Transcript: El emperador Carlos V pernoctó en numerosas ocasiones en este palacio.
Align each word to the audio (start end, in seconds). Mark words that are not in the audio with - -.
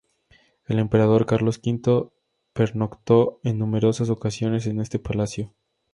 El 0.65 0.79
emperador 0.79 1.27
Carlos 1.27 1.61
V 1.63 2.09
pernoctó 2.53 3.39
en 3.43 3.59
numerosas 3.59 4.09
ocasiones 4.09 4.65
en 4.65 4.79
este 4.81 4.97
palacio. 4.97 5.53